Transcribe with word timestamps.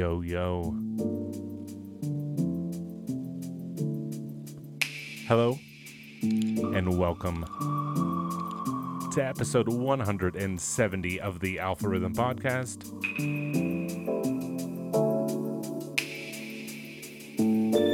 Yo, 0.00 0.22
yo. 0.22 0.74
Hello, 5.28 5.58
and 6.22 6.98
welcome 6.98 7.44
to 9.12 9.22
episode 9.22 9.68
170 9.68 11.20
of 11.20 11.40
the 11.40 11.58
Alpha 11.58 11.86
Rhythm 11.86 12.14
Podcast. 12.14 12.86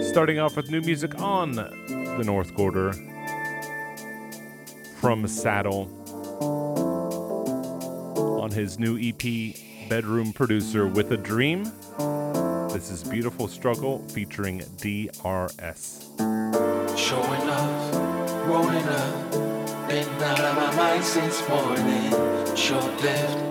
Starting 0.08 0.38
off 0.38 0.54
with 0.54 0.70
new 0.70 0.82
music 0.82 1.20
on 1.20 1.56
the 1.56 2.22
North 2.24 2.54
Quarter 2.54 2.92
from 5.00 5.26
Saddle 5.26 5.90
on 8.40 8.52
his 8.52 8.78
new 8.78 8.96
EP, 8.96 9.56
Bedroom 9.88 10.32
Producer 10.32 10.86
with 10.86 11.10
a 11.10 11.16
Dream. 11.16 11.72
This 12.76 12.90
is 12.90 13.04
Beautiful 13.04 13.48
Struggle 13.48 14.04
featuring 14.08 14.58
DRS. 14.76 16.10
Showing 16.94 17.48
up, 17.48 18.46
rolling 18.46 18.84
up, 18.84 19.30
been 19.88 20.06
out 20.22 20.40
of 20.40 20.56
my 20.56 20.76
mind 20.76 21.02
since 21.02 21.40
morning. 21.48 22.10
Short 22.54 23.00
lived, 23.00 23.50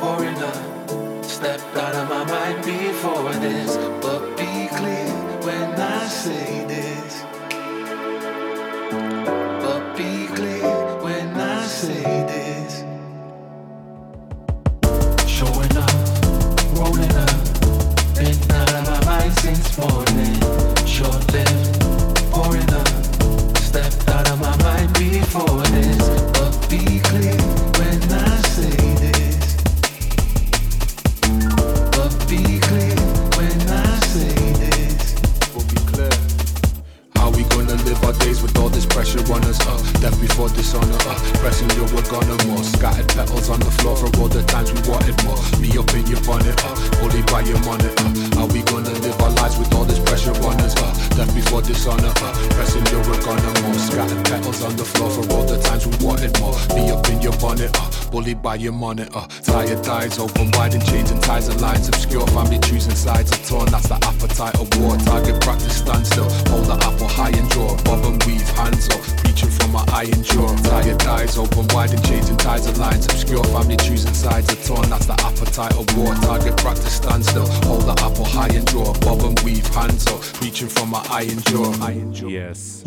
pouring 0.00 0.36
up, 0.42 1.24
stepped 1.24 1.76
out 1.76 1.94
of 1.94 2.08
my 2.08 2.24
mind 2.24 2.64
before 2.64 3.32
this. 3.34 3.76
But 4.02 4.36
be 4.36 4.66
clear 4.66 5.06
when 5.46 5.80
I 5.80 6.06
say 6.08 6.63
high 67.82 67.82
and 67.82 67.82
draw. 67.82 67.96
Bob 67.96 68.04
and 68.12 68.24
weave, 68.24 68.48
hands 68.50 68.88
up. 68.88 69.00
Preaching 69.18 69.50
from 69.50 69.72
my 69.72 69.84
iron 69.92 70.22
jaw. 70.22 70.56
Tired 70.56 71.02
eyes 71.02 71.38
open 71.38 71.66
wide 71.68 71.90
and 71.90 72.04
changing 72.04 72.36
ties 72.36 72.66
and 72.66 72.78
lines. 72.78 73.06
Obscure 73.06 73.44
family 73.44 73.76
and 74.06 74.16
sides 74.16 74.52
are 74.52 74.66
torn. 74.66 74.90
That's 74.90 75.06
the 75.06 75.14
appetite 75.14 75.76
of 75.76 75.96
war. 75.96 76.14
Target 76.14 76.56
practice 76.56 76.94
stand 76.94 77.24
still. 77.24 77.46
Hold 77.46 77.82
the 77.82 77.92
apple 78.02 78.24
high 78.24 78.48
and 78.48 78.66
draw. 78.66 78.92
Bob 79.00 79.22
and 79.22 79.38
weave, 79.40 79.66
hands 79.68 80.06
up. 80.06 80.20
Preaching 80.20 80.68
from 80.68 80.90
my 80.90 81.04
iron 81.10 81.40
jaw. 81.42 81.72
Iron 81.84 82.12
jaw. 82.12 82.28
Yes. 82.28 82.84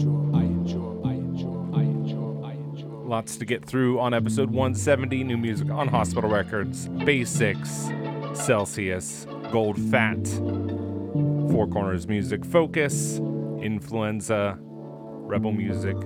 Lots 3.07 3.37
to 3.37 3.45
get 3.45 3.63
through 3.63 4.01
on 4.01 4.13
episode 4.13 4.49
170. 4.49 5.23
New 5.23 5.37
music 5.37 5.69
on 5.69 5.87
Hospital 5.87 6.29
Records, 6.29 6.89
Basics, 6.89 7.89
Celsius, 8.33 9.25
Gold 9.49 9.79
Fat, 9.79 10.27
Four 10.27 11.67
Corners 11.71 12.05
Music 12.05 12.41
Fokuz, 12.41 13.17
Influenza, 13.63 14.59
Rebel 15.27 15.51
Music, 15.51 15.97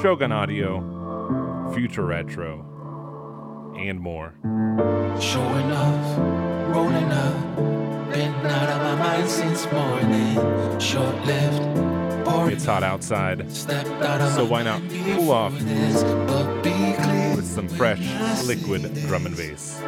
Shogun 0.00 0.30
Audio, 0.30 1.72
Future 1.74 2.06
Retro, 2.06 3.74
and 3.76 3.98
more. 3.98 4.34
Showing 5.20 5.72
up, 5.72 6.18
rolling 6.72 7.10
up, 7.10 7.56
been 8.12 8.32
out 8.46 8.68
of 8.68 8.80
my 8.80 8.94
mind 8.94 9.28
since 9.28 9.70
morning. 9.72 10.78
Short 10.78 11.26
lived, 11.26 12.24
pouring 12.24 12.52
It's 12.52 12.64
hot 12.64 12.84
outside, 12.84 13.50
Stepped 13.50 13.88
out 13.88 14.20
of 14.20 14.30
So 14.34 14.44
why 14.44 14.62
not 14.62 14.80
cool 14.88 15.32
off 15.32 15.58
this, 15.58 16.04
but 16.04 16.62
be 16.62 16.70
clear, 16.70 17.34
with 17.34 17.46
some 17.46 17.66
fresh, 17.66 17.98
liquid 18.44 18.94
drum 19.06 19.26
and 19.26 19.36
bass. 19.36 19.80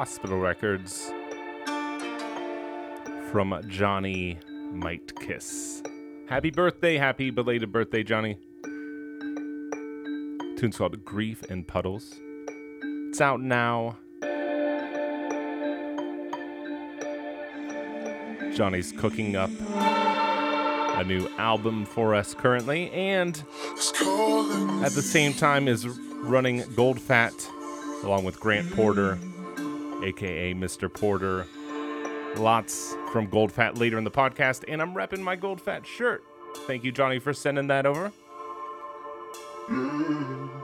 Hospital 0.00 0.38
Records 0.38 1.12
from 3.30 3.60
Johnny 3.68 4.38
Might 4.72 5.14
Kiss. 5.20 5.82
Happy 6.26 6.50
birthday, 6.50 6.96
happy 6.96 7.28
belated 7.28 7.70
birthday, 7.70 8.02
Johnny. 8.02 8.38
Tune's 10.56 10.78
called 10.78 11.04
Grief 11.04 11.42
and 11.50 11.68
Puddles. 11.68 12.18
It's 13.10 13.20
out 13.20 13.42
now. 13.42 13.98
Johnny's 18.54 18.92
cooking 18.92 19.36
up 19.36 19.50
a 19.60 21.04
new 21.04 21.28
album 21.36 21.84
for 21.84 22.14
us 22.14 22.32
currently, 22.32 22.90
and 22.92 23.36
at 24.82 24.92
the 24.92 25.02
same 25.04 25.34
time 25.34 25.68
is 25.68 25.86
running 26.22 26.64
Gold 26.74 26.98
Fat 26.98 27.34
along 28.02 28.24
with 28.24 28.40
Grant 28.40 28.74
Porter, 28.74 29.18
aka 30.04 30.54
Mr. 30.54 30.92
Porter. 30.92 31.46
Lots 32.36 32.96
from 33.12 33.26
Gold 33.26 33.52
Fat 33.52 33.76
later 33.76 33.98
in 33.98 34.04
the 34.04 34.10
podcast, 34.10 34.64
and 34.68 34.80
I'm 34.80 34.94
repping 34.94 35.20
my 35.20 35.36
Gold 35.36 35.60
Fat 35.60 35.86
shirt. 35.86 36.22
Thank 36.66 36.84
you, 36.84 36.92
Johnny, 36.92 37.18
for 37.18 37.32
sending 37.32 37.66
that 37.68 37.86
over. 37.86 38.12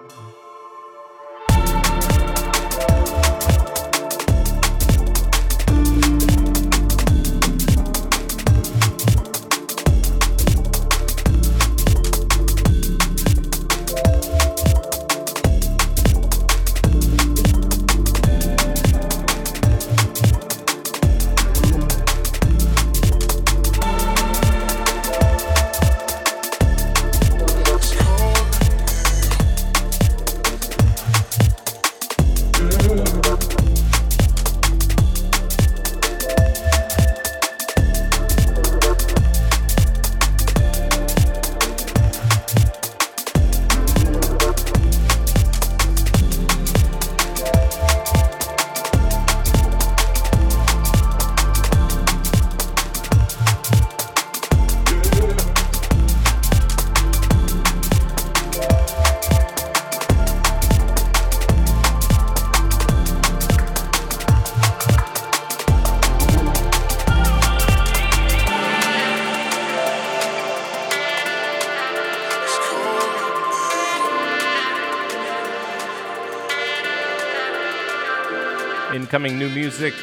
Incoming 79.17 79.39
new 79.39 79.49
music 79.49 79.95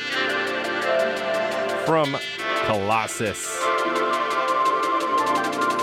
from 1.86 2.18
Colossus. 2.65 3.45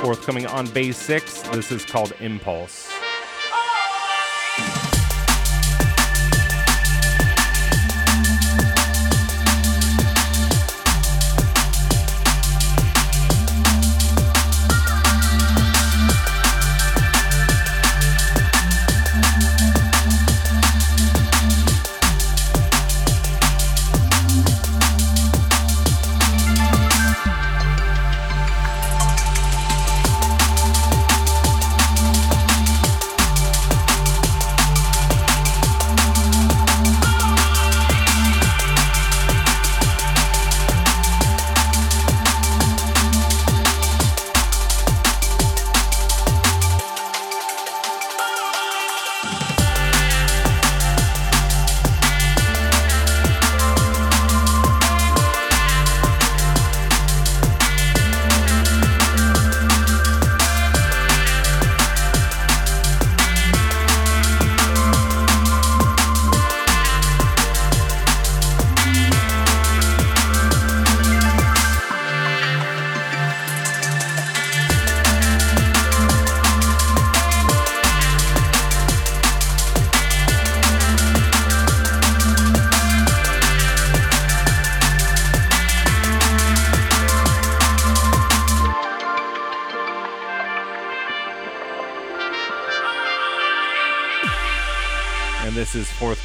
Forthcoming 0.01 0.49
on 0.49 0.67
Base 0.71 0.97
6. 0.97 1.43
This 1.51 1.71
is 1.71 1.85
called 1.85 2.13
Impulse. 2.19 2.90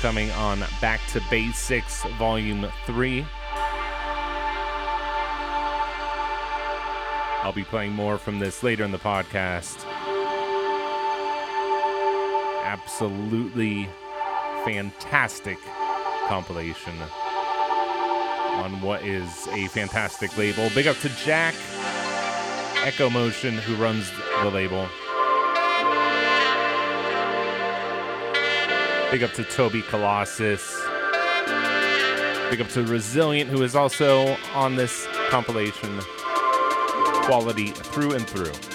Forthcoming 0.06 0.30
on 0.34 0.64
Back 0.82 1.02
to 1.14 1.22
Basics 1.32 2.04
Volume 2.20 2.68
3. 2.86 3.26
I'll 7.42 7.52
be 7.52 7.64
playing 7.64 7.94
more 7.94 8.20
from 8.20 8.38
this 8.38 8.62
later 8.62 8.84
in 8.84 8.92
the 8.92 9.00
podcast. 9.00 9.84
Absolutely 12.64 13.90
fantastic 14.64 15.58
compilation 16.28 16.94
on 18.62 18.80
what 18.82 19.04
is 19.04 19.48
a 19.54 19.68
fantastic 19.70 20.38
label. 20.38 20.70
Big 20.76 20.86
up 20.86 20.98
to 20.98 21.10
Jack 21.26 21.56
Echo 22.84 23.10
Motion, 23.10 23.58
who 23.58 23.74
runs 23.78 24.12
the 24.44 24.52
label. 24.52 24.88
Big 29.12 29.24
up 29.24 29.32
to 29.34 29.44
Toby 29.44 29.82
Colossus. 29.84 30.76
Big 32.50 32.60
up 32.60 32.68
to 32.70 32.84
Resilient, 32.84 33.50
who 33.50 33.64
is 33.64 33.76
also 33.76 34.36
on 34.54 34.76
this 34.76 35.08
compilation. 35.30 36.00
Quality 37.24 37.68
through 37.68 38.14
and 38.14 38.28
through. 38.28 38.75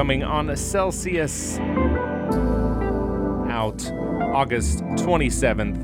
Forthcoming 0.00 0.22
on 0.22 0.56
Celsius. 0.56 1.58
Out 3.50 3.92
August 4.32 4.78
27th 4.96 5.76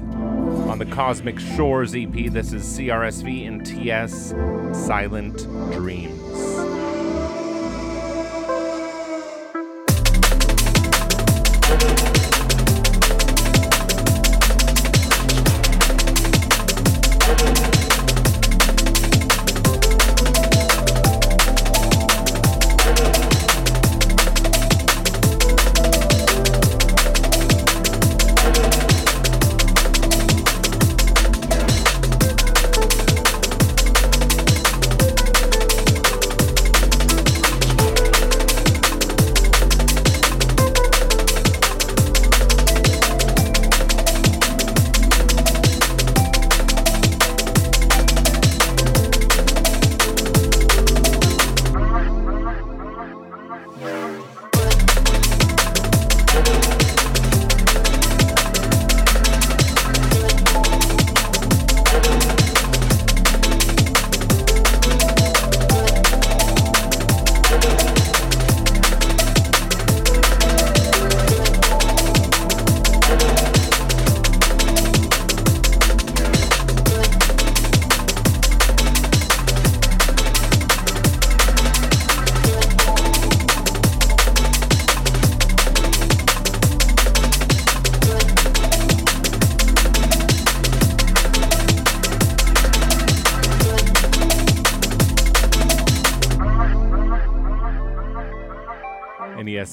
on 0.70 0.78
the 0.78 0.86
Cosmic 0.86 1.38
Shores 1.38 1.94
EP. 1.94 2.32
This 2.32 2.54
is 2.54 2.62
CRSV 2.62 3.46
and 3.46 3.66
TS 3.66 4.30
Silent 4.72 5.35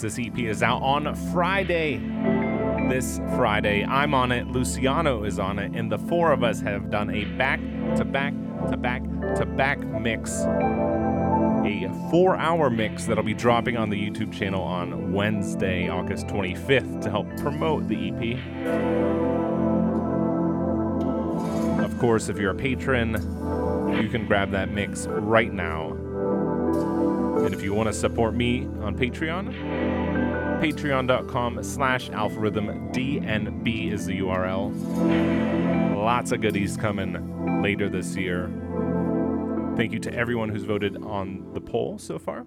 This 0.04 0.20
EP 0.20 0.38
is 0.38 0.62
out 0.62 0.82
on 0.82 1.16
Friday. 1.32 1.98
This 2.90 3.22
Friday, 3.38 3.86
I'm 3.86 4.14
on 4.14 4.34
it, 4.34 4.48
Luciano 4.48 5.24
is 5.24 5.40
on 5.40 5.60
it, 5.60 5.72
and 5.76 5.90
the 5.90 5.98
four 5.98 6.34
of 6.34 6.44
us 6.44 6.60
have 6.60 6.92
done 6.92 7.10
a 7.10 7.24
back 7.38 7.62
to 7.96 8.04
back 8.04 8.34
to 8.70 8.76
back 8.76 9.02
to 9.38 9.46
back 9.46 9.80
mix. 9.80 10.42
A 10.42 11.90
four 12.12 12.36
hour 12.36 12.70
mix 12.70 13.06
that'll 13.06 13.24
be 13.24 13.34
dropping 13.34 13.78
on 13.78 13.90
the 13.90 13.96
YouTube 13.96 14.34
channel 14.34 14.62
on 14.62 15.14
Wednesday, 15.14 15.88
August 15.88 16.28
25th, 16.28 17.02
to 17.04 17.10
help 17.10 17.26
promote 17.38 17.88
the 17.88 18.10
EP. 18.10 18.38
Of 21.80 21.98
course, 21.98 22.28
if 22.28 22.38
you're 22.38 22.52
a 22.52 22.56
patron, 22.56 23.14
you 24.02 24.10
can 24.10 24.26
grab 24.28 24.52
that 24.52 24.70
mix 24.70 25.08
right 25.08 25.54
now. 25.54 25.94
And 27.46 27.54
if 27.54 27.64
you 27.64 27.74
want 27.74 27.88
to 27.88 27.94
support 27.94 28.34
me 28.34 28.68
on 28.94 29.00
Patreon, 29.00 30.62
patreon.com 30.62 31.64
slash 31.64 32.10
alpharhythm. 32.10 32.94
Dnb 32.94 33.92
is 33.92 34.06
the 34.06 34.20
url 34.20 34.74
lots 35.98 36.32
of 36.34 36.42
goodies 36.42 36.76
coming 36.76 37.62
later 37.62 37.90
this 37.90 38.16
year. 38.16 38.52
Thank 39.78 39.94
you 39.94 40.00
to 40.00 40.14
everyone 40.14 40.50
who's 40.50 40.64
voted 40.64 40.98
on 40.98 41.54
the 41.54 41.62
poll 41.62 41.98
so 41.98 42.20
far 42.20 42.46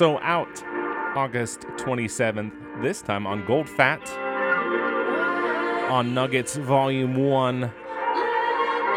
also 0.00 0.20
out 0.22 0.62
August 1.16 1.62
27th, 1.76 2.52
this 2.80 3.02
time 3.02 3.26
on 3.26 3.44
Gold 3.46 3.68
Fat 3.68 4.08
on 5.90 6.14
Nuggets 6.14 6.54
Volume 6.54 7.16
1. 7.16 7.72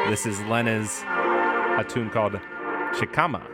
This 0.10 0.28
is 0.28 0.40
Lena's, 0.42 1.02
a 1.08 1.84
tune 1.90 2.12
called 2.12 2.34
Chicama. 2.94 3.51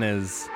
Lenez. 0.00 0.48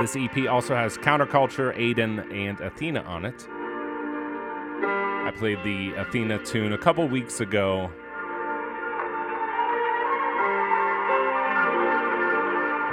This 0.00 0.16
EP 0.16 0.48
also 0.48 0.74
has 0.74 0.96
Counterculture, 0.98 1.76
Aiden, 1.78 2.32
and 2.32 2.60
Athena 2.60 3.02
on 3.02 3.24
it. 3.24 3.46
I 3.48 5.32
played 5.36 5.58
the 5.64 5.92
Athena 5.96 6.44
tune 6.44 6.72
a 6.72 6.78
couple 6.78 7.06
weeks 7.08 7.40
ago. 7.40 7.90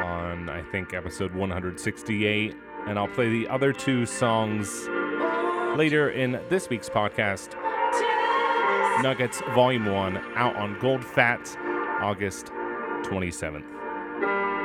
On, 0.03 0.49
I 0.49 0.63
think, 0.71 0.93
episode 0.93 1.33
168. 1.33 2.55
And 2.87 2.99
I'll 2.99 3.07
play 3.07 3.29
the 3.29 3.47
other 3.47 3.73
two 3.73 4.05
songs 4.05 4.87
later 5.77 6.09
in 6.09 6.39
this 6.49 6.69
week's 6.69 6.89
podcast. 6.89 7.55
Nuggets 9.01 9.41
Volume 9.55 9.85
1 9.85 10.17
out 10.35 10.55
on 10.55 10.77
Gold 10.79 11.03
Fat 11.03 11.57
August 12.01 12.47
27th. 13.03 14.60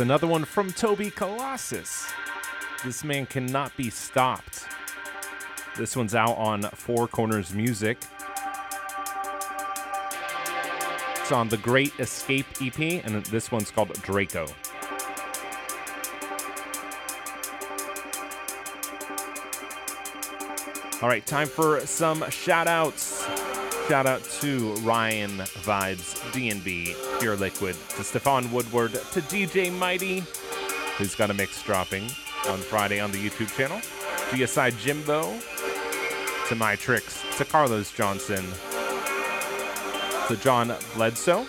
Another 0.00 0.26
one 0.26 0.44
from 0.44 0.72
Toby 0.72 1.10
Colossus. 1.10 2.10
This 2.84 3.04
man 3.04 3.26
cannot 3.26 3.76
be 3.76 3.90
stopped. 3.90 4.66
This 5.76 5.96
one's 5.96 6.14
out 6.14 6.36
on 6.36 6.62
Four 6.62 7.06
Corners 7.06 7.54
Music. 7.54 7.98
It's 11.16 11.32
on 11.32 11.48
the 11.48 11.56
Great 11.56 11.92
Escape 11.98 12.46
EP, 12.60 12.78
and 13.04 13.24
this 13.26 13.52
one's 13.52 13.70
called 13.70 13.92
Draco. 14.02 14.46
All 21.02 21.08
right, 21.08 21.24
time 21.24 21.48
for 21.48 21.80
some 21.86 22.28
shout 22.30 22.66
outs. 22.66 23.39
Shout 23.90 24.06
out 24.06 24.22
to 24.40 24.74
Ryan 24.82 25.38
Vibes, 25.64 26.14
DNB, 26.30 26.94
Pure 27.18 27.36
Liquid, 27.38 27.74
to 27.96 28.04
Stefan 28.04 28.52
Woodward, 28.52 28.92
to 28.92 29.20
DJ 29.22 29.76
Mighty, 29.76 30.22
who's 30.96 31.16
got 31.16 31.28
a 31.28 31.34
mix 31.34 31.60
dropping 31.64 32.04
on 32.48 32.60
Friday 32.60 33.00
on 33.00 33.10
the 33.10 33.18
YouTube 33.18 33.52
channel, 33.56 33.78
GSI 34.30 34.78
Jimbo, 34.78 35.36
to 36.46 36.54
My 36.54 36.76
Tricks, 36.76 37.24
to 37.36 37.44
Carlos 37.44 37.90
Johnson, 37.90 38.44
to 40.28 40.36
John 40.40 40.72
Bledsoe, 40.94 41.44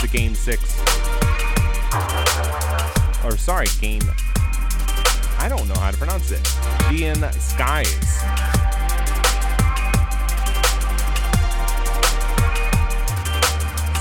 to 0.00 0.08
Game 0.08 0.34
6, 0.34 0.80
or 3.26 3.36
sorry, 3.36 3.66
Game 3.78 4.08
I 5.40 5.48
don't 5.48 5.68
know 5.68 5.78
how 5.78 5.92
to 5.92 5.96
pronounce 5.96 6.32
it. 6.32 6.40
Ian 6.92 7.30
Skies. 7.32 8.22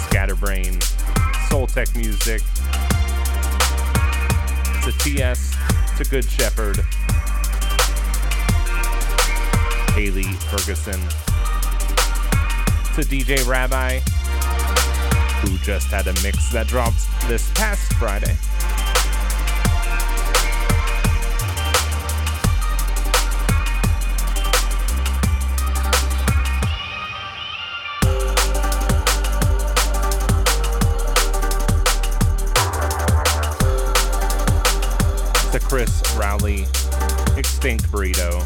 Scatterbrain, 0.06 0.80
Soul 1.50 1.67
Tech 1.67 1.93
Music, 1.97 2.41
to 4.84 4.91
TS, 5.00 5.56
to 5.97 6.06
Good 6.10 6.23
Shepherd, 6.23 6.78
Haley 9.93 10.23
Ferguson, 10.50 11.00
to 12.95 13.02
DJ 13.02 13.45
Rabbi, 13.45 14.00
who 15.41 15.58
just 15.58 15.88
had 15.88 16.08
a 16.08 16.13
mix 16.23 16.50
that 16.54 16.67
dropped 16.67 17.06
this 17.28 17.52
past 17.54 17.91
Friday. 17.95 18.38
To 35.60 35.65
Chris 35.65 36.02
Rowley, 36.15 36.63
Extinct 37.38 37.86
Burrito. 37.91 38.41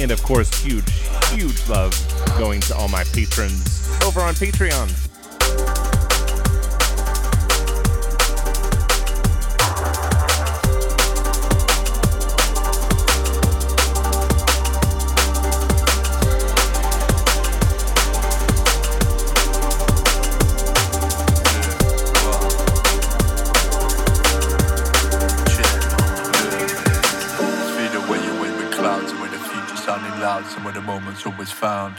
And 0.00 0.10
of 0.10 0.22
course, 0.22 0.50
huge, 0.62 0.90
huge 1.30 1.68
love 1.68 1.94
going 2.38 2.60
to 2.62 2.76
all 2.76 2.88
my 2.88 3.04
patrons 3.04 3.88
over 4.04 4.20
on 4.20 4.34
Patreon. 4.34 5.07
Always 31.38 31.52
found. 31.52 31.94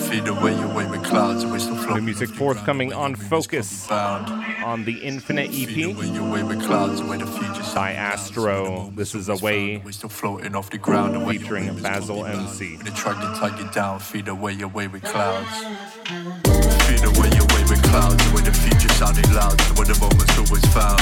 Feed 0.00 0.28
away 0.28 0.54
your 0.54 0.74
way 0.74 0.84
with 0.84 1.02
clouds, 1.02 1.46
we're 1.46 1.58
still 1.58 1.76
floating. 1.76 2.04
New 2.04 2.12
music 2.12 2.28
forthcoming 2.28 2.92
on 2.92 3.14
Focus 3.14 3.90
on 3.90 4.84
the 4.84 4.98
Infinite 5.02 5.48
EP 5.50 5.96
by 7.74 7.92
Astro. 7.92 8.92
This 8.94 9.14
is 9.14 9.30
Away 9.30 9.78
we're 9.78 9.92
still 9.92 10.10
floating 10.10 10.54
off 10.54 10.68
the 10.68 10.76
ground 10.76 11.16
away 11.16 11.38
featuring 11.38 11.74
Basil 11.80 12.26
MC. 12.26 12.76
When 12.76 12.84
they 12.84 12.90
try 12.90 13.14
to 13.14 13.40
take 13.40 13.58
you 13.58 13.70
down, 13.70 13.98
feed 13.98 14.28
away 14.28 14.52
your 14.52 14.68
way 14.68 14.88
with 14.88 15.04
clouds. 15.04 15.48
Feed 16.04 17.04
away 17.04 17.30
your 17.32 17.48
way 17.48 17.64
with 17.64 17.82
clouds, 17.84 18.22
where 18.32 18.44
the 18.44 18.52
future 18.52 18.92
sounding 18.92 19.32
loud, 19.32 19.58
of 19.58 19.88
the 19.88 19.96
moments 19.98 20.36
always 20.36 20.66
found. 20.76 21.00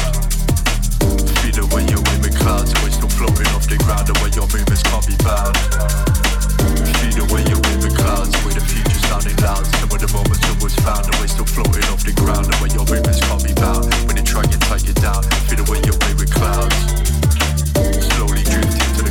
Feed 1.42 1.58
away 1.58 1.86
your 1.90 2.02
way 2.06 2.18
with 2.22 2.38
clouds, 2.38 2.72
we're 2.84 2.90
still 2.90 3.08
floating 3.08 3.48
off 3.48 3.66
the 3.66 3.78
ground, 3.78 4.08
where 4.18 4.30
your 4.30 4.46
movements 4.46 4.84
can't 4.84 5.06
be 5.08 5.16
bound. 5.24 6.49
Away 6.90 7.44
your 7.46 7.60
way 7.60 7.76
with 7.76 7.90
the 7.90 7.94
clouds, 7.94 8.34
where 8.44 8.54
the 8.54 8.60
future 8.60 8.98
sounding 9.06 9.36
loud, 9.36 9.66
some 9.78 9.90
of 9.90 10.00
the 10.00 10.10
moments 10.12 10.42
always 10.48 10.74
found, 10.80 11.06
and 11.06 11.14
we're 11.20 11.28
still 11.28 11.44
floating 11.44 11.84
off 11.92 12.02
the 12.02 12.12
ground, 12.12 12.46
and 12.46 12.56
where 12.56 12.72
your 12.72 12.86
movements 12.86 13.20
can't 13.20 13.44
be 13.44 13.54
bound. 13.54 13.92
When 14.06 14.16
they 14.16 14.22
try 14.22 14.42
and 14.42 14.62
take 14.62 14.86
you 14.86 14.94
down, 14.94 15.24
away 15.70 15.82
your 15.84 15.96
way 16.02 16.14
with 16.14 16.28
the 16.28 16.34
clouds. 16.34 17.09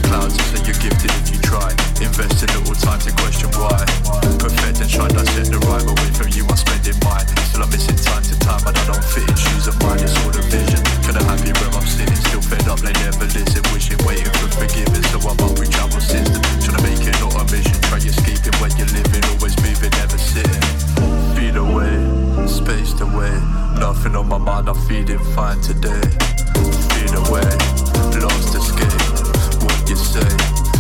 Clouds 0.10 0.34
say 0.50 0.60
you're 0.66 0.82
gifted 0.82 1.14
if 1.22 1.30
you 1.30 1.40
try. 1.46 1.70
Invest 2.02 2.42
a 2.42 2.48
little 2.58 2.74
time 2.74 3.00
to 3.06 3.14
question 3.22 3.50
why. 3.62 3.78
Perfect 4.42 4.82
and 4.82 4.90
try 4.90 5.08
dissect 5.08 5.54
the 5.54 5.62
rhyme 5.70 5.86
away 5.86 6.10
from 6.18 6.34
you. 6.34 6.44
I'm 6.50 6.58
spending 6.58 6.98
mine. 7.06 7.30
Still 7.46 7.62
I'm 7.62 7.70
missing 7.70 8.00
time 8.02 8.26
to 8.26 8.36
time, 8.42 8.66
and 8.66 8.74
I 8.74 8.84
don't 8.90 9.06
fit 9.06 9.30
in 9.30 9.38
shoes 9.38 9.70
of 9.70 9.78
mine. 9.86 10.02
It's 10.02 10.18
all 10.26 10.34
a 10.34 10.42
vision. 10.50 10.82
Kinda 11.06 11.22
happy 11.30 11.54
where 11.54 11.72
I'm 11.78 11.86
sitting, 11.86 12.18
still 12.26 12.42
fed 12.42 12.66
up. 12.66 12.82
They 12.82 12.94
never 13.06 13.30
listen, 13.30 13.62
wishing, 13.70 14.02
waiting 14.10 14.34
for 14.42 14.50
forgiveness. 14.58 15.06
So 15.14 15.22
I'm 15.30 15.38
up 15.46 15.54
with 15.62 15.70
travel 15.70 16.02
system, 16.02 16.42
trying 16.58 16.78
to 16.78 16.82
make 16.82 17.06
it 17.06 17.16
not 17.22 17.38
a 17.38 17.44
mission. 17.54 17.78
Try 17.86 18.02
escaping 18.02 18.58
where 18.58 18.74
you're 18.74 18.92
living, 18.98 19.24
always 19.38 19.56
moving, 19.62 19.94
never 20.02 20.18
sitting. 20.18 20.66
Feed 21.38 21.56
away, 21.56 21.94
spaced 22.50 23.00
away. 23.06 23.34
Nothing 23.78 24.18
on 24.18 24.28
my 24.28 24.42
mind, 24.42 24.70
I'm 24.70 24.80
feeding 24.90 25.22
fine 25.38 25.62
today. 25.62 26.02
Feed 26.98 27.14
away, 27.14 27.48
lost 28.20 28.56
you 30.16 30.22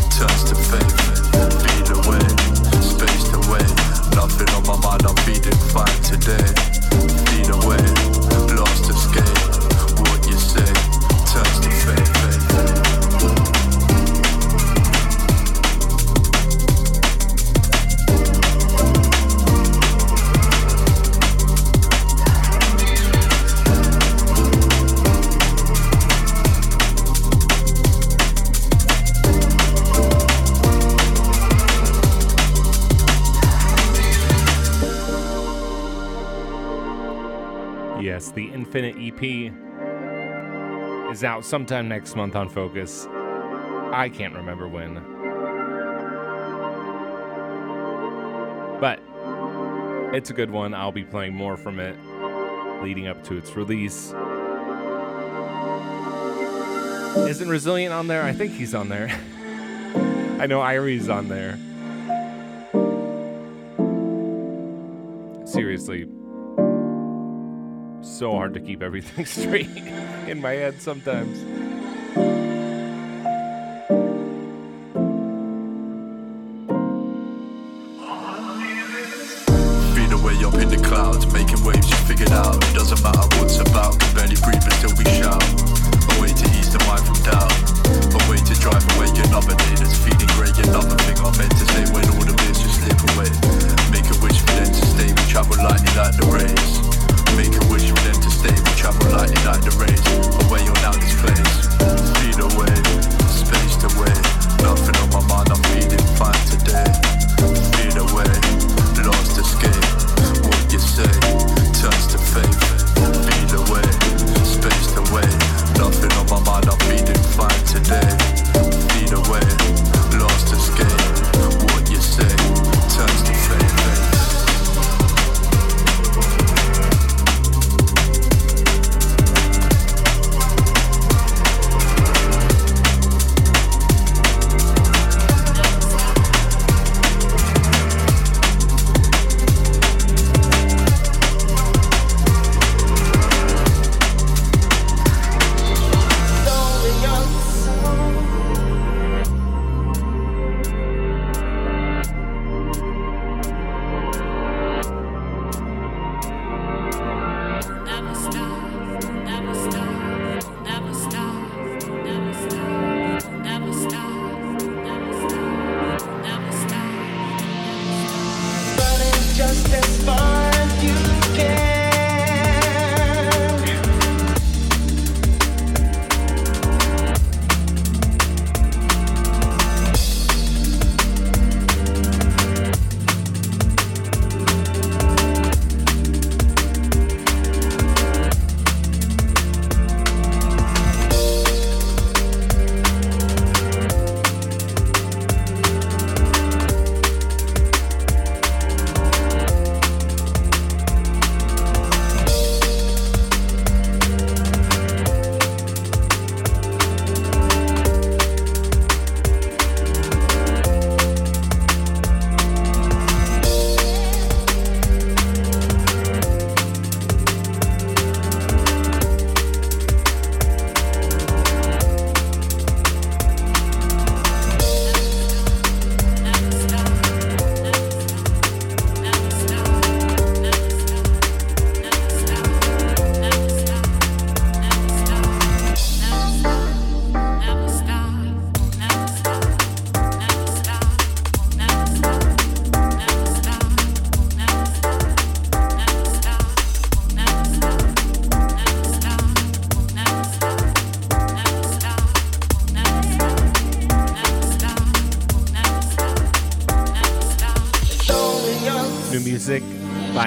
turns 0.10 0.44
to 0.46 0.56
faith. 0.56 0.99
EP 39.22 39.52
is 41.12 41.24
out 41.26 41.44
sometime 41.44 41.90
next 41.90 42.16
month 42.16 42.36
on 42.36 42.50
Fokuz. 42.50 43.06
I 43.94 44.08
can't 44.08 44.34
remember 44.34 44.68
when. 44.68 44.96
But 48.80 49.02
it's 50.16 50.30
a 50.30 50.34
good 50.34 50.50
one. 50.50 50.74
I'll 50.74 50.94
be 50.94 51.04
playing 51.04 51.34
more 51.34 51.58
from 51.58 51.80
it 51.80 51.98
leading 52.82 53.08
up 53.08 53.22
to 53.26 53.36
its 53.36 53.58
release. 53.58 54.14
Isn't 57.28 57.50
Resilient 57.50 57.94
on 57.94 58.08
there? 58.08 58.24
I 58.24 58.32
think 58.32 58.54
he's 58.54 58.74
on 58.74 58.88
there. 58.88 59.10
I 60.40 60.46
know 60.46 60.62
Irie's 60.62 61.10
on 61.10 61.28
there. 61.28 61.58
Seriously, 65.46 66.08
so 68.20 68.34
hard 68.34 68.54
to 68.54 68.60
keep 68.60 68.84
everything 68.84 69.26
straight 69.40 69.70
in 70.28 70.42
my 70.42 70.52
head 70.52 70.82
sometimes. 70.82 71.59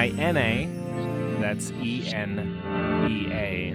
By 0.03 0.09
ENEA. 0.09 1.39
That's 1.39 1.71
E 1.81 2.13
N 2.13 2.59
E 3.09 3.31
A. 3.31 3.73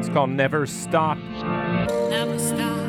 It's 0.00 0.08
called 0.08 0.30
Never 0.30 0.66
Stop. 0.66 1.16
Never 1.18 2.36
stop. 2.36 2.88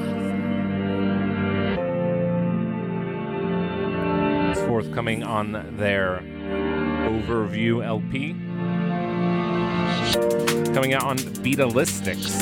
It's 4.49 4.61
forthcoming 4.61 5.21
on 5.21 5.77
their 5.77 6.23
Overview 7.07 7.85
LP. 7.85 8.33
Coming 10.73 10.95
out 10.95 11.03
on 11.03 11.17
Beatalistics. 11.43 12.41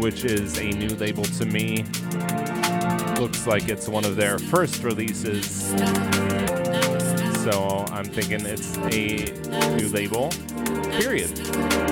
Which 0.00 0.24
is 0.24 0.58
a 0.58 0.70
new 0.70 0.88
label 0.96 1.24
to 1.24 1.44
me. 1.44 1.84
Looks 3.20 3.46
like 3.46 3.68
it's 3.68 3.86
one 3.86 4.06
of 4.06 4.16
their 4.16 4.38
first 4.38 4.82
releases. 4.82 5.68
So 7.44 7.84
I'm 7.90 8.06
thinking 8.06 8.46
it's 8.46 8.78
a 8.78 9.76
new 9.76 9.88
label. 9.88 10.30
Period. 10.98 11.89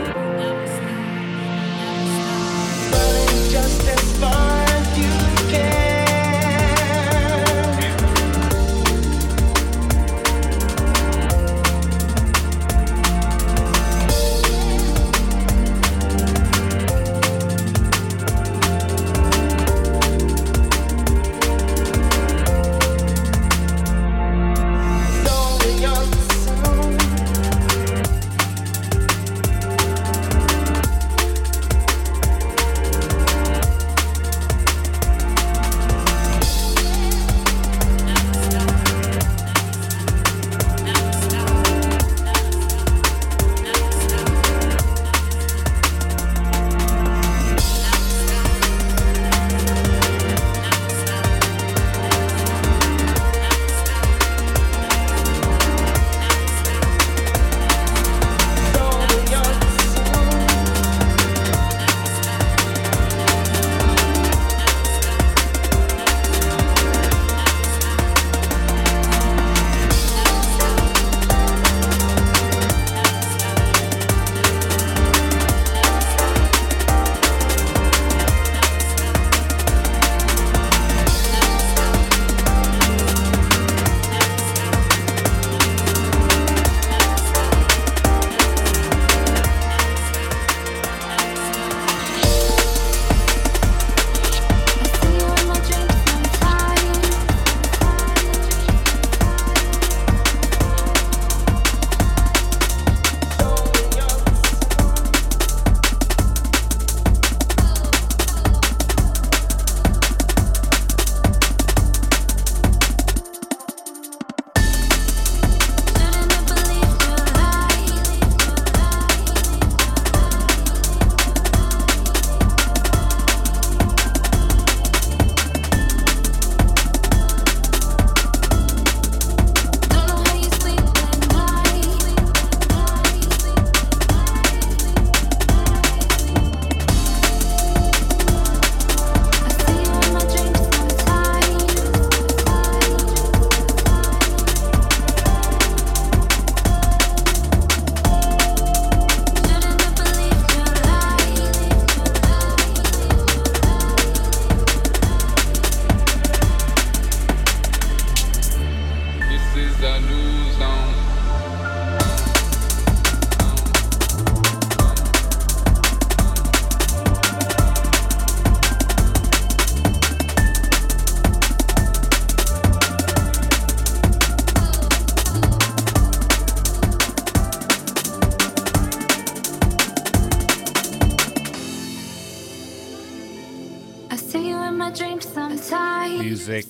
Music 186.21 186.67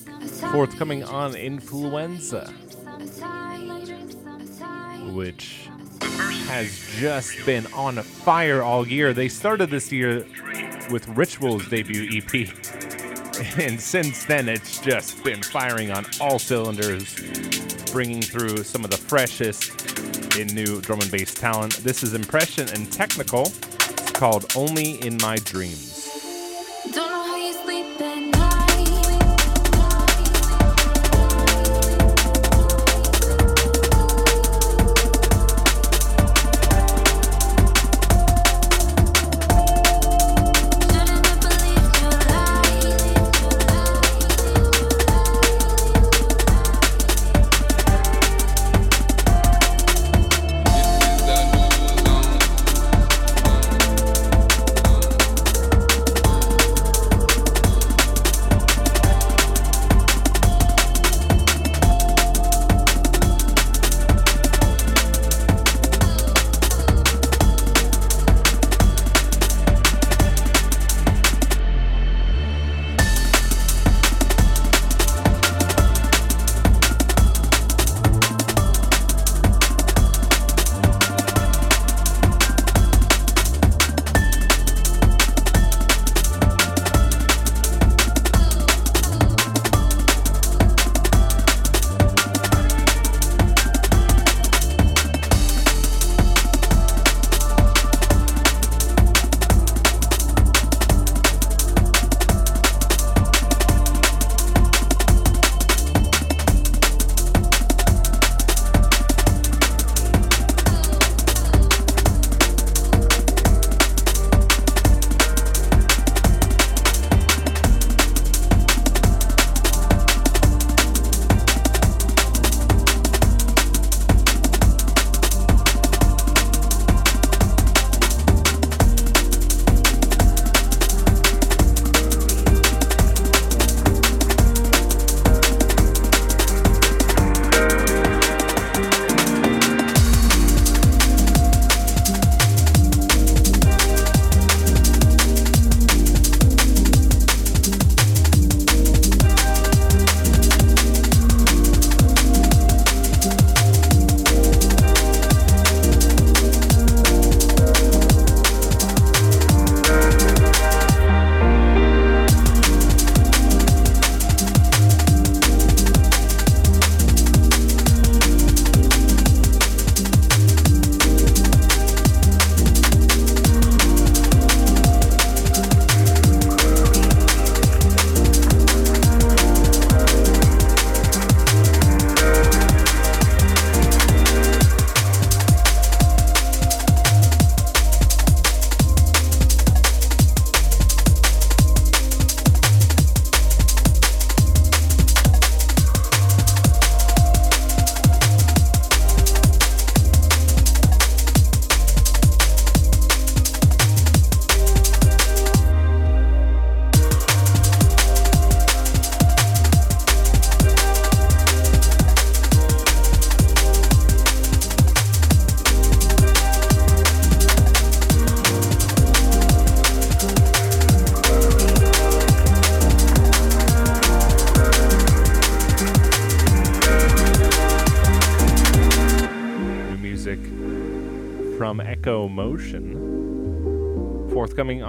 forthcoming 0.51 1.03
on 1.03 1.35
Influenza, 1.35 2.51
which 5.11 5.67
has 6.47 6.89
just 6.97 7.45
been 7.45 7.65
on 7.73 7.97
fire 7.97 8.61
all 8.61 8.87
year. 8.87 9.13
They 9.13 9.27
started 9.29 9.69
this 9.69 9.91
year 9.91 10.25
with 10.91 11.07
Ritual's 11.09 11.67
debut 11.67 12.21
EP. 12.21 12.49
And 13.57 13.79
since 13.79 14.25
then, 14.25 14.49
it's 14.49 14.81
just 14.81 15.23
been 15.23 15.41
firing 15.41 15.91
on 15.91 16.05
all 16.19 16.39
cylinders, 16.39 17.15
bringing 17.93 18.21
through 18.21 18.63
some 18.65 18.83
of 18.83 18.91
the 18.91 18.97
freshest 18.97 20.37
in 20.37 20.47
new 20.47 20.81
drum 20.81 20.99
and 20.99 21.09
bass 21.09 21.33
talent. 21.33 21.77
This 21.77 22.03
is 22.03 22.13
Impression 22.13 22.67
and 22.73 22.91
Technical. 22.91 23.43
It's 23.43 24.11
called 24.11 24.51
Only 24.57 24.95
in 25.05 25.17
My 25.21 25.37
Dreams. 25.37 25.88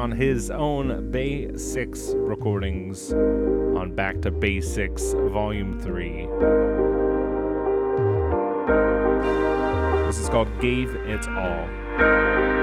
on 0.00 0.10
his 0.10 0.50
own 0.50 1.10
Bay 1.10 1.54
6 1.54 2.12
recordings 2.16 3.12
on 3.12 3.92
Back 3.94 4.22
to 4.22 4.30
Bay 4.30 4.62
6 4.62 5.12
Volume 5.12 5.78
3. 5.78 6.26
This 10.06 10.18
is 10.18 10.30
called 10.30 10.48
Gave 10.58 10.94
It 10.94 11.28
All. 11.28 12.59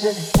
person. 0.00 0.37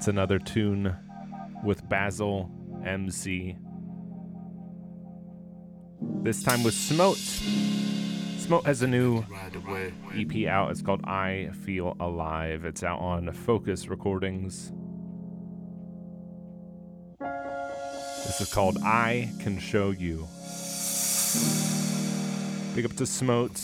That's 0.00 0.08
another 0.08 0.38
tune 0.38 0.96
with 1.62 1.86
Basil 1.86 2.50
MC. 2.86 3.58
This 6.22 6.42
time 6.42 6.62
with 6.62 6.72
Smote. 6.72 7.18
Smote 8.38 8.64
has 8.64 8.80
a 8.80 8.86
new 8.86 9.22
EP 10.16 10.46
out. 10.46 10.70
It's 10.70 10.80
called 10.80 11.04
I 11.04 11.50
Feel 11.66 11.98
Alive. 12.00 12.64
It's 12.64 12.82
out 12.82 13.00
on 13.00 13.26
Fokuz 13.26 13.90
Recordings. 13.90 14.72
This 18.24 18.40
is 18.40 18.50
called 18.54 18.78
I 18.82 19.30
Can 19.40 19.58
Show 19.58 19.90
You. 19.90 20.26
Big 22.74 22.86
up 22.86 22.96
to 22.96 23.04
Smote. 23.04 23.58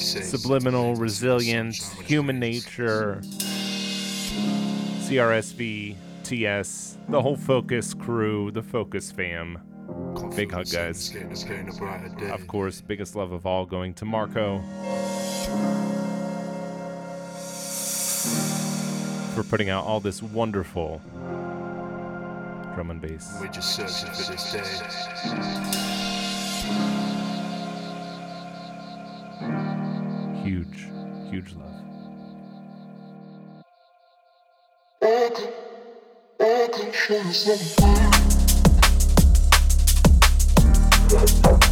Subliminal, 0.00 0.96
resilient, 0.96 1.76
human 2.04 2.40
nature. 2.40 3.22
CRSV, 5.08 5.96
TS, 6.22 6.98
the 7.08 7.22
whole 7.22 7.38
Fokuz 7.38 7.98
crew, 7.98 8.50
the 8.50 8.60
Fokuz 8.60 9.10
fam. 9.10 9.58
Big 10.36 10.52
hug, 10.52 10.70
guys. 10.70 11.16
Of 12.30 12.46
course, 12.46 12.82
biggest 12.82 13.16
love 13.16 13.32
of 13.32 13.46
all 13.46 13.64
going 13.64 13.94
to 13.94 14.04
Marco 14.04 14.60
for 19.34 19.42
putting 19.44 19.70
out 19.70 19.86
all 19.86 19.98
this 19.98 20.22
wonderful 20.22 21.00
drum 22.74 22.90
and 22.90 23.00
bass. 23.00 23.38
We're 23.40 23.48
just 23.48 23.74
searching 23.74 24.12
for 24.12 24.30
this 24.30 24.52
day. 24.52 24.60
Huge, 30.44 30.88
huge 31.30 31.54
love. 31.54 31.87
I'm 41.20 41.67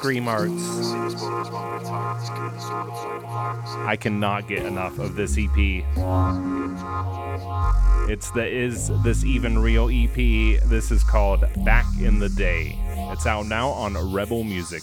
Scream 0.00 0.28
Arts, 0.28 0.50
I 3.86 3.98
cannot 4.00 4.48
get 4.48 4.64
enough 4.64 4.98
of 4.98 5.14
this 5.14 5.36
EP. 5.36 5.84
It's 8.08 8.30
the 8.30 8.46
Is 8.46 8.90
This 9.02 9.24
Even 9.24 9.58
Real 9.58 9.90
EP. 9.92 10.14
This 10.70 10.90
is 10.90 11.04
called 11.04 11.44
Back 11.66 11.84
in 12.00 12.18
the 12.18 12.30
Day. 12.30 12.78
It's 13.12 13.26
out 13.26 13.44
now 13.44 13.68
on 13.68 13.92
Rebel 14.10 14.42
Music. 14.42 14.82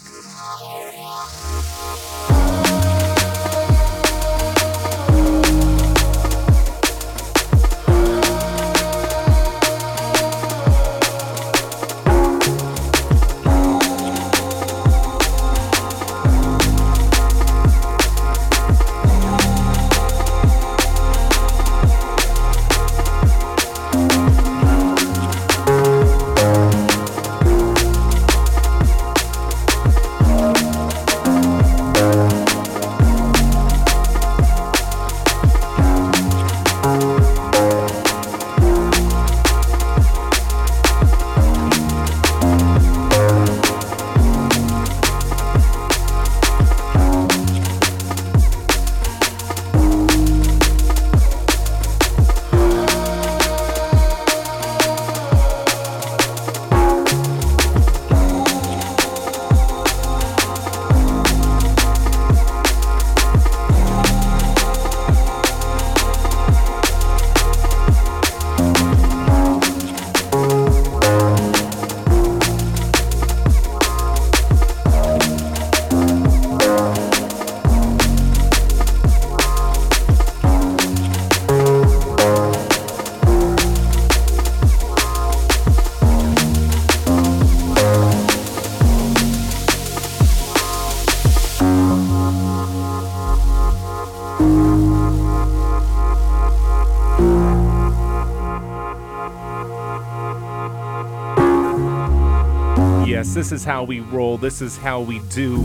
This 103.38 103.51
is 103.51 103.63
how 103.63 103.83
we 103.83 103.99
roll. 103.99 104.35
This 104.35 104.63
is 104.63 104.77
how 104.77 104.99
we 104.99 105.19
do 105.29 105.57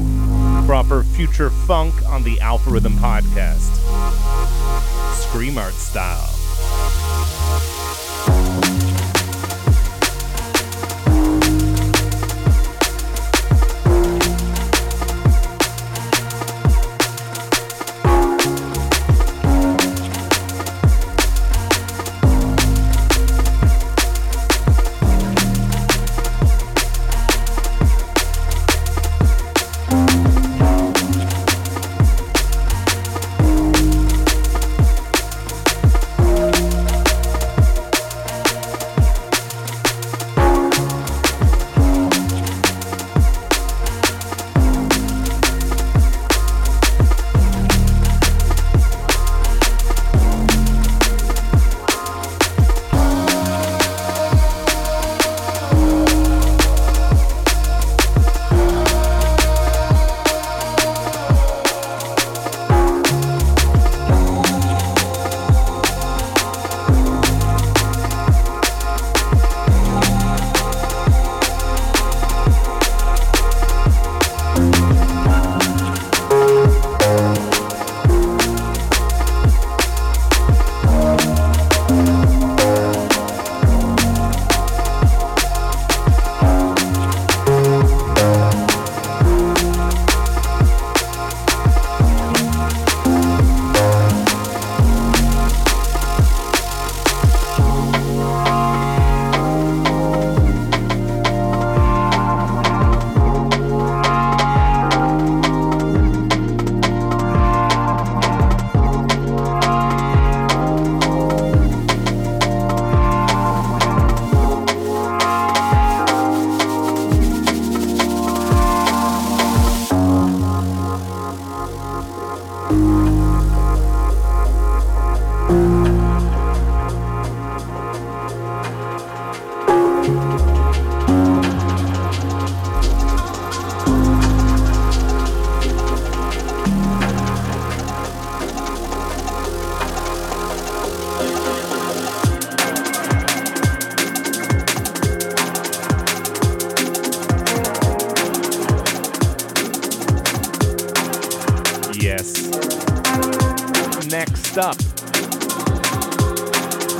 proper 0.66 1.02
future 1.02 1.48
funk 1.48 1.94
on 2.06 2.22
the 2.22 2.38
Alpha 2.40 2.68
Rhythm 2.68 2.92
podcast. 2.96 3.72
Scream 5.14 5.56
art 5.56 5.72
style. 5.72 6.31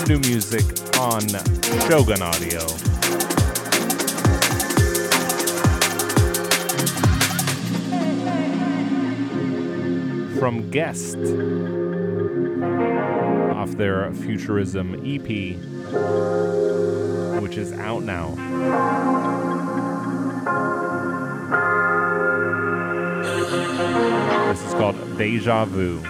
New 0.09 0.19
music 0.21 0.65
on 0.99 1.21
Shogun 1.87 2.23
Audio. 2.23 2.61
From 10.39 10.71
Guest 10.71 11.19
off 13.55 13.71
their 13.77 14.13
Futurism 14.15 14.95
EP, 15.05 15.57
which 17.43 17.57
is 17.57 17.73
out 17.75 18.03
now. 18.03 18.35
This 24.49 24.63
is 24.65 24.75
called 24.75 25.19
Deja 25.19 25.65
Vu. 25.67 26.03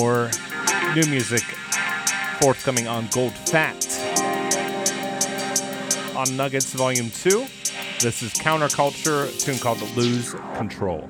More 0.00 0.30
new 0.94 1.04
music 1.10 1.42
forthcoming 2.40 2.88
on 2.88 3.06
Gold 3.08 3.32
Fat. 3.32 3.84
On 6.16 6.36
Nuggets 6.38 6.72
Volume 6.72 7.10
2, 7.10 7.44
this 8.00 8.22
is 8.22 8.32
Counterculture, 8.32 9.28
tune 9.44 9.58
called 9.58 9.82
Lose 9.98 10.32
Control. 10.54 11.06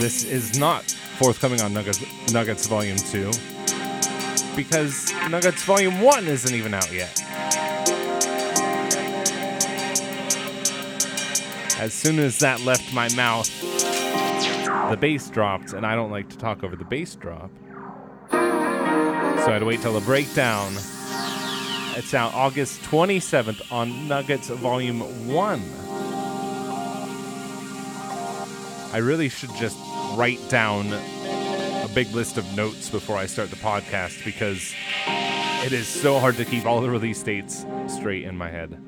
This 0.00 0.24
is 0.24 0.58
not 0.58 0.84
forthcoming 1.18 1.60
on 1.60 1.72
Nuggets, 1.72 2.32
Nuggets 2.32 2.66
Volume 2.66 2.96
2 2.96 3.30
because 4.56 5.12
Nuggets 5.30 5.62
Volume 5.64 6.00
1 6.00 6.26
isn't 6.26 6.54
even 6.54 6.74
out 6.74 6.92
yet. 6.92 7.20
As 11.80 11.92
soon 11.92 12.18
as 12.18 12.38
that 12.38 12.60
left 12.60 12.94
my 12.94 13.12
mouth, 13.14 13.48
the 14.90 14.96
bass 14.96 15.28
dropped, 15.28 15.72
and 15.72 15.84
I 15.84 15.94
don't 15.94 16.10
like 16.10 16.28
to 16.30 16.38
talk 16.38 16.62
over 16.62 16.76
the 16.76 16.84
bass 16.84 17.14
drop. 17.14 17.50
So 18.30 18.36
I 18.38 19.52
had 19.52 19.58
to 19.58 19.66
wait 19.66 19.82
till 19.82 19.92
the 19.92 20.00
breakdown. 20.00 20.72
It's 21.96 22.14
out 22.14 22.32
August 22.34 22.80
27th 22.82 23.72
on 23.72 24.08
Nuggets 24.08 24.48
Volume 24.48 25.00
1. 25.26 25.62
I 28.94 28.98
really 28.98 29.28
should 29.28 29.52
just 29.56 29.76
write 30.16 30.38
down 30.48 30.92
a 30.92 31.90
big 31.96 32.12
list 32.12 32.38
of 32.38 32.54
notes 32.54 32.88
before 32.88 33.16
I 33.16 33.26
start 33.26 33.50
the 33.50 33.56
podcast 33.56 34.24
because 34.24 34.72
it 35.64 35.72
is 35.72 35.88
so 35.88 36.20
hard 36.20 36.36
to 36.36 36.44
keep 36.44 36.64
all 36.64 36.80
the 36.80 36.88
release 36.88 37.20
dates 37.20 37.66
straight 37.88 38.22
in 38.22 38.38
my 38.38 38.48
head. 38.48 38.80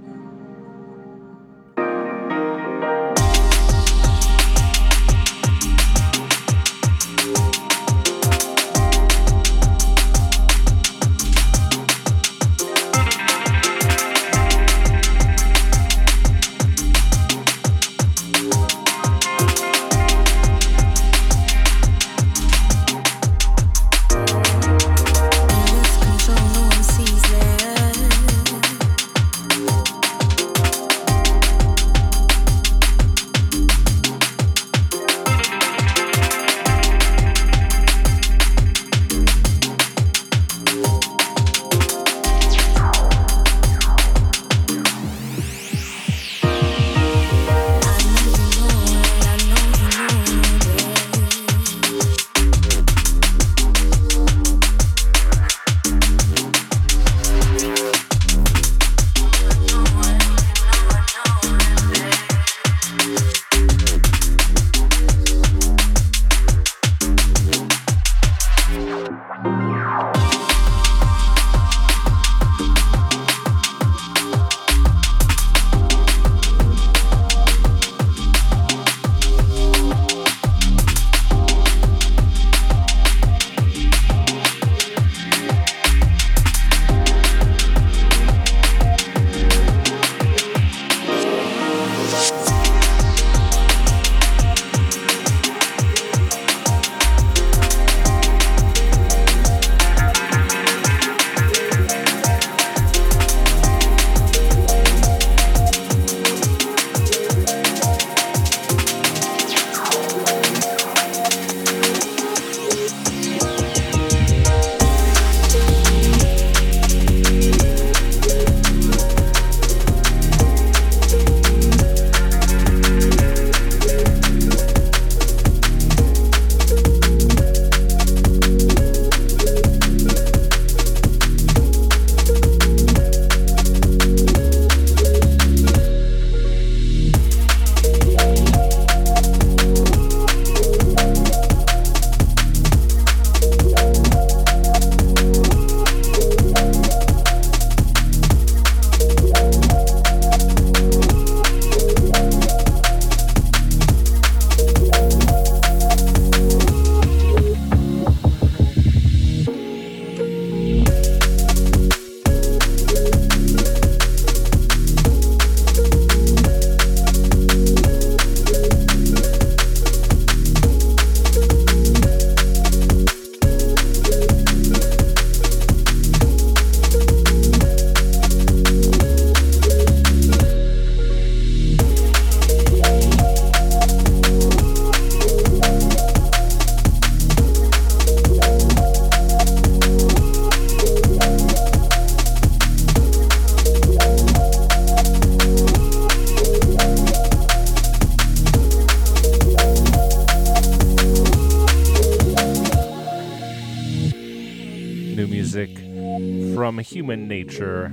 Human 206.87 207.27
Nature 207.27 207.87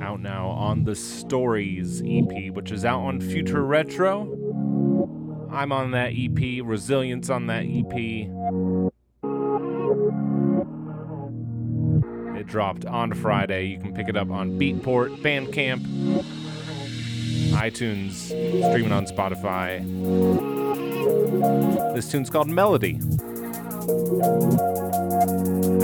out 0.00 0.20
now 0.20 0.48
on 0.48 0.82
the 0.82 0.96
Stories 0.96 2.02
EP, 2.04 2.52
which 2.52 2.72
is 2.72 2.84
out 2.84 2.98
on 2.98 3.20
Future 3.20 3.64
Retro. 3.64 4.22
I'm 5.52 5.70
on 5.70 5.92
that 5.92 6.12
EP, 6.16 6.64
Resilience 6.64 7.30
on 7.30 7.46
that 7.46 7.62
EP. 7.62 8.26
It 12.40 12.46
dropped 12.48 12.84
on 12.86 13.14
Friday. 13.14 13.66
You 13.66 13.78
can 13.78 13.94
pick 13.94 14.08
it 14.08 14.16
up 14.16 14.30
on 14.30 14.58
Beatport, 14.58 15.22
Bandcamp, 15.22 15.84
iTunes, 17.52 18.14
streaming 18.26 18.90
on 18.90 19.06
Spotify. 19.06 19.78
This 21.94 22.10
tune's 22.10 22.30
called 22.30 22.48
Melody. 22.48 22.98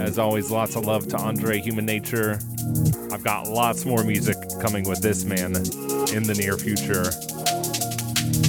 As 0.09 0.19
always, 0.19 0.51
lots 0.51 0.75
of 0.75 0.87
love 0.87 1.07
to 1.09 1.19
Andre 1.19 1.61
Human 1.61 1.85
Nature. 1.85 2.39
I've 3.13 3.23
got 3.23 3.47
lots 3.47 3.85
more 3.85 4.03
music 4.03 4.37
coming 4.59 4.89
with 4.89 5.03
this 5.03 5.25
man 5.25 5.55
in 5.55 6.23
the 6.23 6.35
near 6.35 6.57
future 6.57 7.05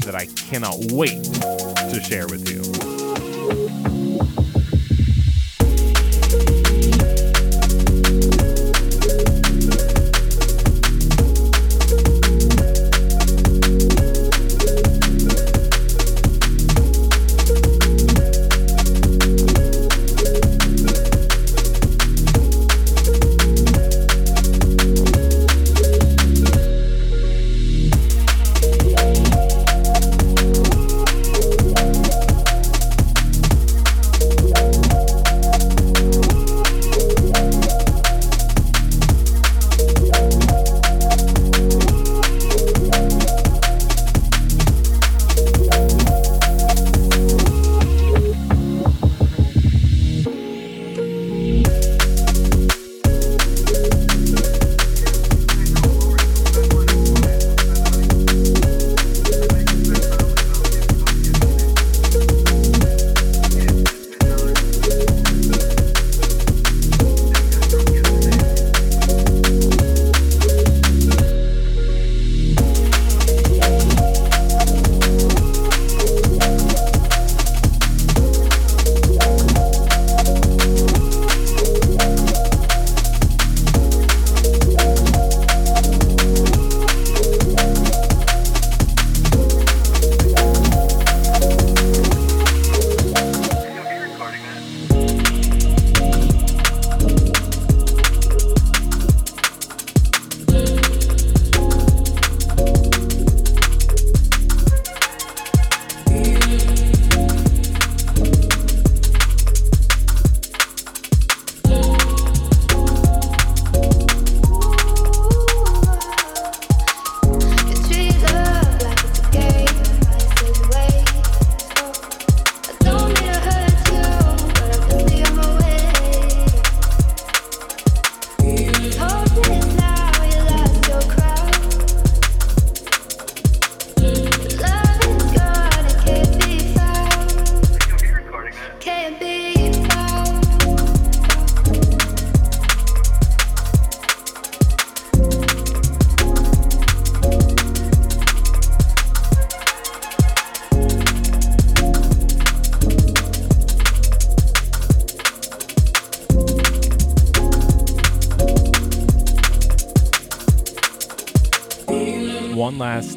that 0.06 0.16
I 0.16 0.28
cannot 0.48 0.78
wait 0.94 1.22
to 1.22 2.02
share 2.02 2.28
with 2.28 2.50
you. 2.50 2.79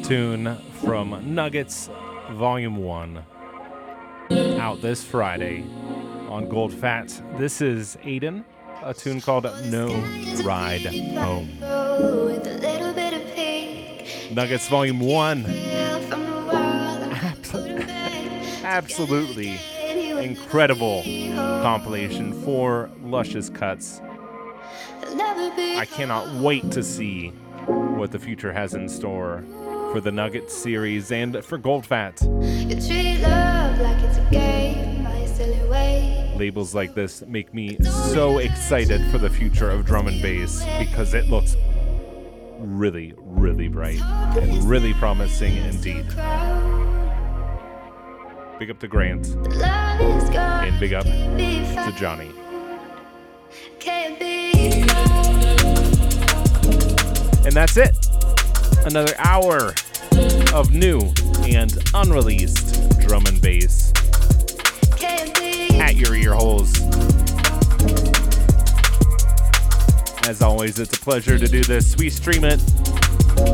Tune 0.03 0.57
from 0.81 1.33
Nuggets 1.33 1.89
Volume 2.31 2.75
1 2.75 3.23
out 4.59 4.81
this 4.81 5.01
Friday 5.01 5.63
on 6.27 6.49
Gold 6.49 6.73
Fat. 6.73 7.21
This 7.37 7.61
is 7.61 7.97
Aiden, 8.03 8.43
a 8.83 8.93
tune 8.93 9.21
called 9.21 9.45
No 9.67 9.87
Ride 10.43 10.81
Home. 11.15 11.57
Nuggets 14.33 14.67
Volume 14.67 14.99
1, 14.99 15.43
from 16.09 16.25
the 16.25 16.31
world. 16.51 17.43
Put 17.43 17.65
it 17.65 17.77
back. 17.87 18.63
absolutely 18.65 19.57
incredible 20.21 21.01
compilation, 21.63 22.33
four 22.43 22.89
luscious 23.03 23.49
cuts. 23.49 24.01
I 25.01 25.87
cannot 25.89 26.41
wait 26.41 26.71
to 26.71 26.83
see 26.83 27.29
what 27.67 28.11
the 28.11 28.19
future 28.19 28.51
has 28.51 28.73
in 28.73 28.89
store 28.89 29.45
for 29.93 30.01
the 30.01 30.11
Nuggets 30.11 30.55
series 30.55 31.11
and 31.11 31.45
for 31.45 31.59
Gold 31.59 31.85
Fat. 31.85 32.19
You 32.23 32.81
treat 32.81 33.21
love 33.21 33.79
like 33.79 34.01
it's 34.03 34.17
a 34.17 34.27
game. 34.31 35.03
Labels 36.35 36.73
like 36.73 36.95
this 36.95 37.21
make 37.27 37.53
me 37.53 37.77
so 37.83 38.39
excited 38.39 38.99
for 39.11 39.19
the 39.19 39.29
future 39.29 39.69
of 39.69 39.85
drum 39.85 40.07
and 40.07 40.19
bass 40.19 40.65
because 40.79 41.13
it 41.13 41.29
looks 41.29 41.55
really, 42.57 43.13
really 43.17 43.67
bright 43.67 44.01
and 44.01 44.63
really 44.63 44.95
promising 44.95 45.57
indeed. 45.57 46.07
Big 48.57 48.71
up 48.71 48.79
to 48.79 48.87
Grant 48.87 49.27
Love 49.57 50.01
is 50.23 50.29
gone. 50.31 50.67
and 50.67 50.79
big 50.79 50.93
up 50.93 51.03
to. 51.03 51.93
Johnny. 51.99 52.31
And 57.45 57.53
that's 57.53 57.77
it. 57.77 58.12
Another 58.85 59.13
hour 59.17 59.73
of 60.53 60.73
new 60.73 60.99
and 61.47 61.77
unreleased 61.93 62.99
drum 62.99 63.25
and 63.25 63.41
bass 63.41 63.91
at 65.79 65.95
your 65.95 66.15
ear 66.15 66.33
holes. 66.33 66.73
As 70.27 70.41
always, 70.41 70.79
it's 70.79 70.97
a 70.97 71.01
pleasure 71.01 71.37
to 71.39 71.47
do 71.47 71.63
this. 71.63 71.97
We 71.97 72.09
stream 72.09 72.43
it 72.43 72.61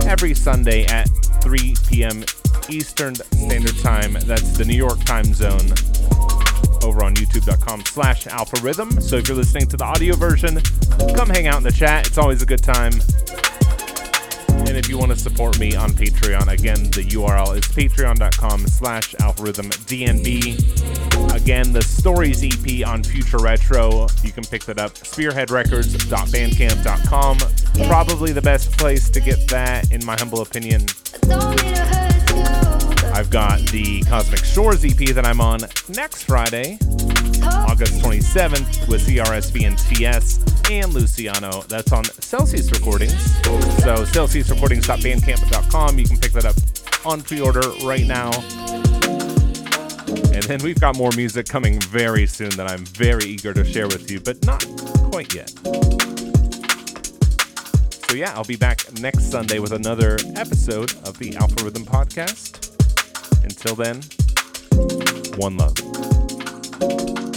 every 0.06 0.34
Sunday 0.34 0.86
at 0.86 1.08
3 1.42 1.76
p.m. 1.88 2.24
Eastern 2.70 3.16
Standard 3.16 3.78
Time. 3.80 4.14
That's 4.14 4.58
the 4.58 4.66
New 4.66 4.76
York 4.76 5.04
time 5.06 5.34
zone 5.34 5.72
over 6.84 7.04
on 7.04 7.14
youtube.com 7.16 7.86
slash 7.86 8.28
alpha 8.28 8.60
rhythm. 8.62 9.00
So 9.02 9.18
if 9.18 9.28
you're 9.28 9.38
listening 9.38 9.68
to 9.68 9.78
the 9.78 9.84
audio 9.84 10.16
version, 10.16 10.62
come 11.16 11.30
hang 11.30 11.48
out 11.48 11.58
in 11.58 11.64
the 11.64 11.72
chat. 11.72 12.08
It's 12.08 12.18
always 12.18 12.42
a 12.42 12.46
good 12.46 12.64
time. 12.64 12.94
If 14.80 14.88
you 14.88 14.98
want 14.98 15.12
to 15.12 15.20
support 15.20 15.60
me 15.60 15.76
on 15.76 15.92
Patreon, 15.92 16.48
again, 16.48 16.84
the 16.92 17.04
URL 17.04 17.58
is 17.58 17.66
patreon.com 17.66 18.66
slash 18.66 19.14
alpharhythmdnb. 19.16 21.36
Again, 21.36 21.74
the 21.74 21.82
Stories 21.82 22.46
EP 22.46 22.88
on 22.88 23.04
Future 23.04 23.40
Retro, 23.40 24.08
you 24.24 24.32
can 24.32 24.46
pick 24.46 24.64
that 24.64 24.80
up, 24.80 24.94
spearheadrecords.bandcamp.com. 24.94 27.38
Probably 27.90 28.32
the 28.32 28.42
best 28.42 28.72
place 28.78 29.10
to 29.10 29.20
get 29.20 29.50
that, 29.50 29.92
in 29.92 30.06
my 30.06 30.16
humble 30.18 30.40
opinion. 30.40 30.86
I've 33.20 33.30
got 33.30 33.60
the 33.72 34.02
Cosmic 34.04 34.46
Shores 34.46 34.86
EP 34.86 35.10
that 35.10 35.26
I'm 35.26 35.42
on 35.42 35.60
next 35.90 36.24
Friday, 36.24 36.80
August 37.44 38.02
27th, 38.02 38.88
with 38.88 39.06
CRSV 39.06 39.68
and 39.68 39.78
TS 39.78 40.40
and 40.72 40.94
Luciano. 40.94 41.64
That's 41.64 41.92
on 41.92 42.06
Celsius 42.06 42.72
Recordings. 42.72 43.36
So, 43.44 44.06
celsiusrecordings.bandcamp.com. 44.06 46.00
You 46.00 46.06
can 46.06 46.18
pick 46.18 46.32
that 46.32 46.46
up 46.46 46.56
on 47.06 47.22
pre 47.22 47.42
order 47.42 47.60
right 47.84 48.08
now. 48.08 48.32
And 50.34 50.44
then 50.44 50.64
we've 50.64 50.80
got 50.80 50.96
more 50.96 51.12
music 51.18 51.46
coming 51.46 51.82
very 51.82 52.26
soon 52.26 52.52
that 52.52 52.72
I'm 52.72 52.86
very 52.86 53.26
eager 53.26 53.54
to 53.54 53.66
share 53.66 53.90
with 53.90 54.10
you, 54.10 54.22
but 54.22 54.46
not 54.46 54.66
quite 55.12 55.36
yet. 55.36 55.50
So, 58.08 58.16
yeah, 58.16 58.32
I'll 58.34 58.46
be 58.46 58.56
back 58.56 58.80
next 59.02 59.30
Sunday 59.30 59.60
with 59.60 59.74
another 59.74 60.18
episode 60.38 60.94
of 61.06 61.20
the 61.20 61.36
Alpha 61.36 61.66
Rhythm 61.66 61.84
Podcast. 61.84 62.79
Until 63.44 63.76
then, 63.76 64.02
one 65.38 65.58
love. 65.58 67.29